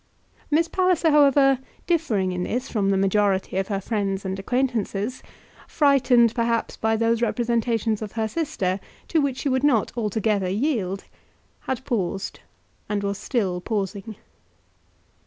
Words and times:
Miss 0.49 0.67
Palliser, 0.67 1.11
however, 1.11 1.59
differing 1.85 2.31
in 2.31 2.41
this 2.41 2.67
from 2.67 2.89
the 2.89 2.97
majority 2.97 3.57
of 3.57 3.67
her 3.67 3.79
friends 3.79 4.25
and 4.25 4.39
acquaintances, 4.39 5.21
frightened, 5.67 6.33
perhaps 6.33 6.75
by 6.75 6.95
those 6.95 7.21
representations 7.21 8.01
of 8.01 8.13
her 8.13 8.27
sister 8.27 8.79
to 9.09 9.21
which 9.21 9.37
she 9.37 9.49
would 9.49 9.63
not 9.63 9.91
altogether 9.95 10.49
yield, 10.49 11.03
had 11.69 11.85
paused, 11.85 12.39
and 12.89 13.03
was 13.03 13.19
still 13.19 13.61
pausing. 13.61 14.15